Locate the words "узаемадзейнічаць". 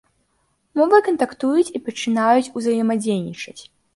2.61-3.59